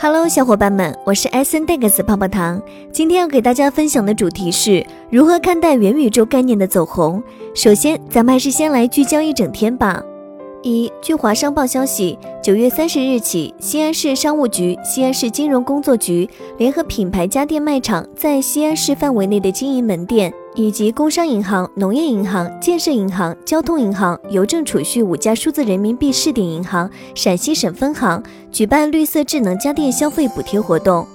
[0.00, 2.62] Hello，小伙伴们，我是 S N Dex 泡泡糖。
[2.92, 7.20] 今天要给大家分享的主题是如何看待元宇宙概念的走红。
[7.52, 10.00] 首先，咱们还是先来聚焦一整天吧。
[10.62, 20.32] 一，据华商报消息，九月三十日起，西安市商务局、西安市金融工作局联合品牌家电卖场在西安市范围内的经营门店。
[20.54, 31.06] 以及工商银行、农业银行、建设银行、交通银行、邮政储蓄五家数字人民币试点银行陕西省分行举办绿色智能家电消费补贴活动。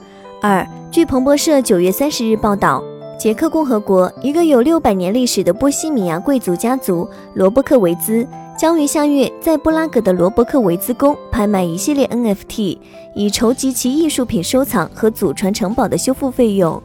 [0.41, 2.81] 二，据彭博社九月三十日报道，
[3.20, 8.25] 捷克共和国一个有六百年历史的波西米亚贵族家族罗伯克维兹
[8.58, 12.77] 将于下月在布拉格的罗伯克维兹宫拍卖一系列 NFT，
[13.16, 16.81] 以筹集其艺术品收藏和祖传城堡的修复费用。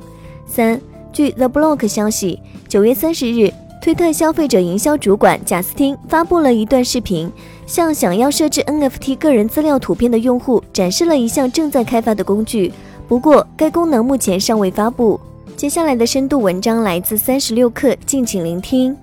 [0.47, 0.81] 三。
[1.19, 7.29] 据 The Block 消息，九月三十日，推特消费者营销主管贾斯汀发布了一段视频，
[7.67, 12.73] 向想要设置 NFT 个人资料图片的用户展示了一项正在开发的工具。
[13.09, 15.19] 不过，该功能目前尚未发布。
[15.57, 18.97] 接下来的深度文章来自三十六氪，敬请聆听。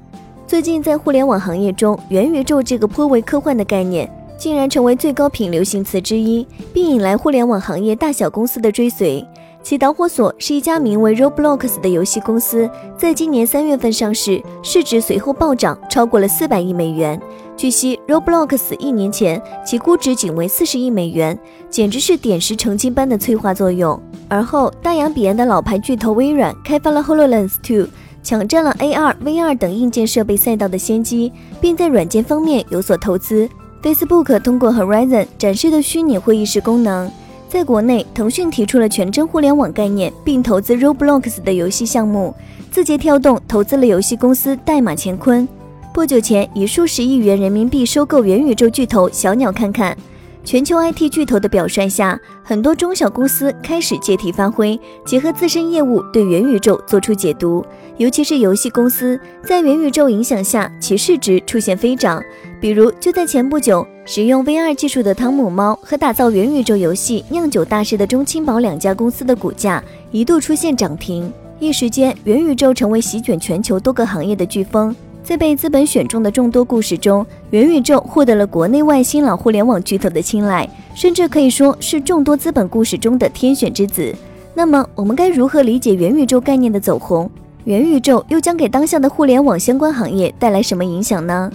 [0.47, 9.21] 最近，在互联网行业中，元宇宙这个颇为科幻的概念，竟然成为最高频流行词之一，并引来互联网行业大小公司的追随。
[9.65, 17.19] 其导火索是一家名为 Roblox 的游戏公司，在今年三月份上市，市值随后暴涨，超过了四百亿美元。
[17.57, 21.35] 据悉，Roblox 一年前其估值仅为四十亿美元，
[21.67, 23.99] 简直是点石成金般的催化作用。
[24.29, 27.87] 而后，大洋彼岸的老牌巨头微软开发了 Hololens 2，
[28.21, 33.49] 抢占了 AR、VR 等硬件设备赛道的先机，并在软件方面有所投资。
[33.81, 37.11] Facebook 通过 Horizon 展示的虚拟会议室功能。
[37.47, 42.35] 在国内，腾讯提出了全真互联网概念，并投资 Roblox 的游戏项目。
[42.69, 45.47] 字节跳动投资了游戏公司代码乾坤。
[45.93, 49.95] 不久前，以数十亿元人民币收购元宇宙巨头小鸟看看。
[50.43, 57.65] 全球 IT 巨头的表率下，很多中小公司开始借题发挥，结合自身业务对元宇宙做出解读。
[57.97, 62.21] 尤其是游戏公司，在元宇宙影响下，其市值出现飞涨。
[62.59, 71.31] 比如，就在前不久，使用 VR 技术的汤姆猫和打造元宇宙游戏酿酒大师的中青宝两家公司的股价一度出现涨停。
[71.59, 74.95] 一时间，元宇宙成为席卷全球多个行业的飓风。
[75.23, 84.13] 在被资本选中的众多故事中，元宇宙获得了国内外新老互联网巨头的青睐，甚至可以说是众多资本故事中的天选之子。
[84.53, 87.27] 那么，我们该如何理解元宇宙概念的走红？
[87.63, 91.51] 元宇宙又将给当下的互联网相关行业带来什么影响呢？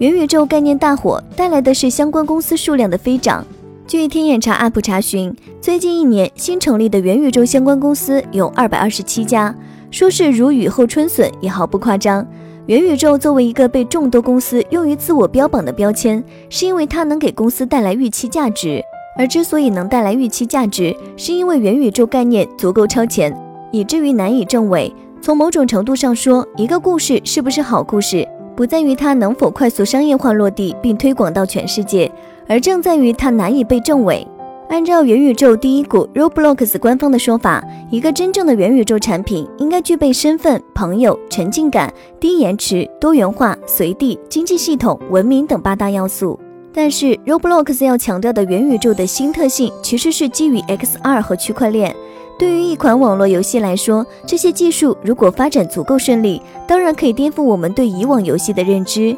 [0.00, 3.44] 元宇宙概念大火带来的是相关公司数量的飞涨。
[3.86, 9.54] 据天眼查 App 查询，最近一年新成立的元宇宙相关公司有二百二十七家，
[9.90, 12.26] 说是如雨后春笋也毫不夸张。
[12.64, 18.82] 元宇宙作为一个被众多公司用于自我标榜的标签，是因为它能给公司带来预期价值。
[19.18, 23.36] 而之所以能带来预期价值，是因为元宇宙概念足够超前，
[23.70, 24.90] 以至于难以证伪。
[25.20, 28.26] 从某种程度上说，一个故事是不是好故事，
[28.60, 32.12] 不在于它能否快速商业化落地并推广到全世界，
[32.46, 34.26] 而正在于它难以被证伪。
[34.68, 46.38] 按照元宇宙第一股 Roblox 官方的说法，一个真正的元宇宙产品应该具备身份、朋友、沉浸感、低延迟、多元化、随地、经济系统、文明等八大要素。
[46.70, 51.96] 但是 Roblox 要强调的元宇宙的新特性，其实是基于 XR 和区块链。
[52.40, 59.14] 对于一款网络游戏来说，这些技术如果发展足够顺利，当然可以颠覆我们对以往游戏的认知。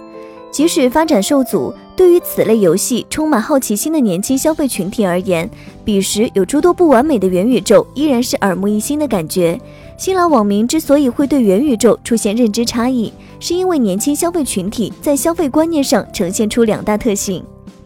[0.51, 5.49] 即使发展受阻，对于此类游戏充满好奇心的年轻消费群体而言，
[5.85, 9.57] 彼时有诸多不完美的元宇宙依然是耳目一新的感觉。
[9.97, 17.45] 新老网民之所以会对元宇宙出现认知差异，是因为年轻消费群体在消费观念上呈现出两大特性：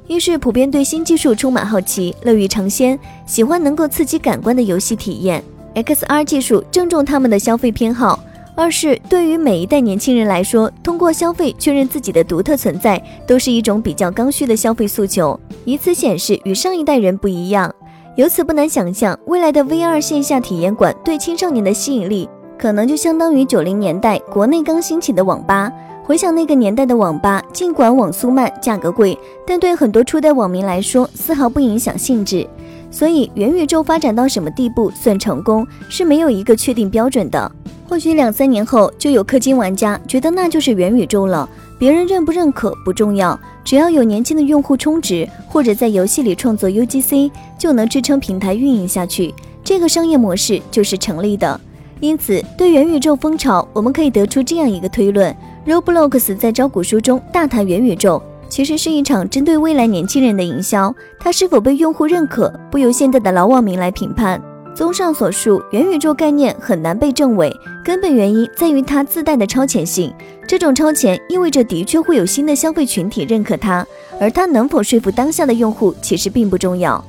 [0.08, 2.96] 一是普遍对新技术充满好奇，乐于尝鲜，
[3.26, 5.42] 喜欢能够刺激感官的游戏体验
[5.74, 8.20] ；XR 技术正中他们的消费偏好。
[8.54, 17.74] 二是对于每一代年轻人来说，通过消费确认自己的独特存在，都是一种比较刚需的消费诉求，以此显示与上一代人不一样。
[18.14, 25.70] 由此不难想象，未来的 VR 线下体验馆对青少年的吸引力，可能就相当于九零年代国内刚兴起的网吧。
[26.06, 32.46] 回想那个年代的网吧，尽管网速慢、价格贵，但对很多初代网民来说，丝毫不影响兴致。
[32.92, 37.50] 所以，元宇宙发展到什么地步算成功，是没有一个确定标准的。
[37.88, 41.48] 或许两三年后，就有氪金玩家觉得那就是元宇宙了。
[41.76, 49.34] 别人认不认可不重要，只要有年轻的用户充值，或者在游戏里创作 UGC，就能支撑平台运营下去。
[49.64, 51.60] 这个商业模式就是成立的。
[51.98, 55.34] 因此，对元宇宙风潮，我们可以得出这样一个推论
[55.66, 58.22] ：Roblox 在招股书中大谈元宇宙。
[58.48, 64.40] 其实是一场针对未来年轻人的营销，它是否被用户认可，不由现在的老网民来评判。
[64.72, 67.52] 综上所述，元宇宙概念很难被证伪，
[67.82, 70.14] 根本原因在于它自带的超前性。
[70.46, 73.84] 这种超前意味着的确会有新的消费群体认可它，
[74.20, 77.04] 而它能否说服当下的用户其实并不重要。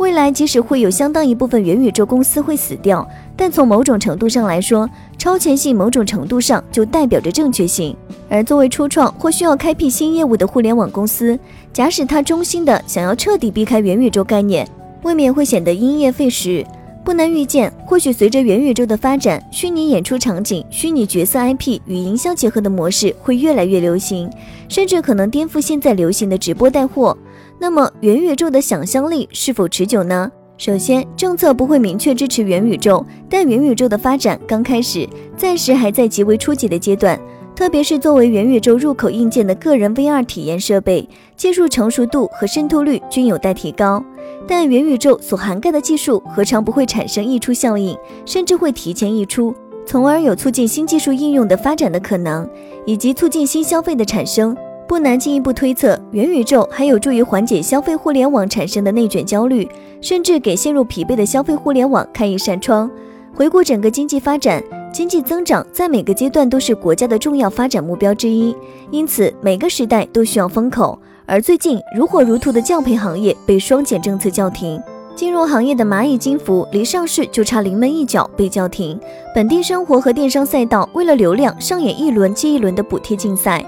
[0.00, 3.06] 未来即使会有相当一部分元宇宙公司会死掉，
[3.36, 4.88] 但从某种程度上来说，
[5.18, 7.94] 超前性某种程度上就代表着正确性。
[8.26, 11.38] 而作为初创或需要开辟新业务的互联网公司，
[11.70, 14.66] 假使他衷心的想要彻底避开元宇宙概念，
[15.02, 16.64] 未免会显得因噎废食。
[17.04, 24.30] 不难预见，或许随着元宇宙的发展，虚拟演出场景、虚拟角色 IP 与营销结合的模式会越来越流行，
[24.66, 27.14] 甚至可能颠覆现在流行的直播带货。
[27.62, 30.32] 那么，元宇宙的想象力是否持久呢？
[30.56, 37.20] 首先，政策不会明确支持元宇宙，但元宇宙的发展刚开始，暂时还在极为初级的阶段。
[37.54, 44.02] 特别是作为元宇宙入口硬件的个人 VR 体验设备，技术成熟度和渗透率均有待提高。
[44.48, 49.54] 但元宇宙所涵盖的技术何尝不会产生溢出效应，甚至会提前溢出，
[49.84, 52.48] 从而有促进新技术应用的发展的可能，
[52.86, 54.56] 以及促进新消费的产生。
[54.90, 59.68] 不难进一步推测，元宇宙还有助于缓解消费互联网产生的内卷焦虑，
[60.00, 62.90] 甚至给陷入疲惫的消费互联网开一扇窗。
[63.32, 64.60] 回顾整个经济发展，
[64.92, 68.52] 经济增长在每个阶段都是国家的重要发展目标之一，
[68.90, 70.98] 因此每个时代都需要风口。
[71.24, 74.82] 而最近如火如荼的教培行业被双减政策叫停，
[75.14, 78.98] 金融行业的蚂蚁金服离上市就差临门一脚被叫停。
[79.32, 83.64] 本地生活和电商赛道为了流量上演一轮接一轮的补贴竞赛。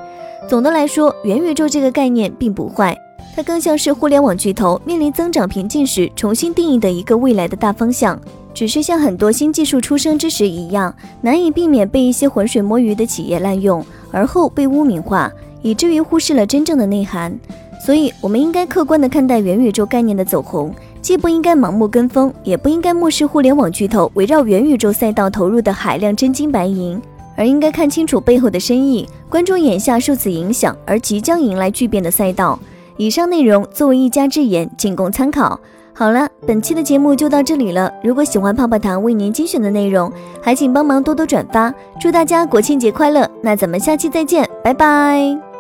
[0.49, 2.97] 总的来说，元宇宙这个概念并不坏，
[3.35, 8.21] 它更像是互联网巨头面临增长瓶颈时重新定义的一个未来的大方向。
[8.53, 15.33] 只是像很多新技术出生之时一样，难以避免被一些浑水摸鱼的企业滥用，而后被污名化。
[15.63, 17.39] 以至于忽视了真正的内涵，
[17.87, 27.01] 所以我们应该客观地看待元宇宙概念的走红，既不应该盲目跟风，也不应该漠视互联网巨头围绕元宇宙赛道投入的海量真金白银，
[27.37, 32.59] 而应该看清楚背后的深意，关注眼下受此影响而即将迎来巨变的赛道。
[32.97, 35.59] 以上内容作为一家之言，仅供参考。
[35.95, 37.93] 好了，本期的节目就到这里了。
[38.03, 41.73] 如果喜欢泡泡糖为您精选的内容，还请帮忙多多转发。
[42.01, 43.31] 祝大家国庆节快乐！
[43.43, 45.52] 那咱们下期再见，拜拜。